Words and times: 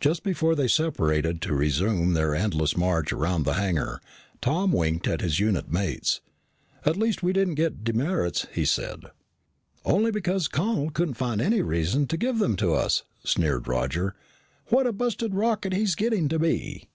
Just 0.00 0.22
before 0.22 0.54
they 0.54 0.66
separated 0.66 1.42
to 1.42 1.52
resume 1.52 2.14
their 2.14 2.34
endless 2.34 2.74
march 2.74 3.12
around 3.12 3.42
the 3.42 3.52
hangar, 3.52 4.00
Tom 4.40 4.72
winked 4.72 5.06
at 5.06 5.20
his 5.20 5.40
unit 5.40 5.70
mates. 5.70 6.22
"At 6.86 6.96
least 6.96 7.22
we 7.22 7.34
didn't 7.34 7.56
get 7.56 7.84
demerits," 7.84 8.46
he 8.50 8.64
said. 8.64 9.00
"Only 9.84 10.10
because 10.10 10.48
Connel 10.48 10.88
couldn't 10.88 11.16
find 11.18 11.42
any 11.42 11.60
reason 11.60 12.06
to 12.06 12.16
give 12.16 12.38
them 12.38 12.56
to 12.56 12.72
us," 12.72 13.02
sneered 13.24 13.68
Roger. 13.68 14.14
"What 14.68 14.86
a 14.86 14.90
busted 14.94 15.34
rocket 15.34 15.74
he's 15.74 15.94
getting 15.94 16.30
to 16.30 16.38
be!" 16.38 16.88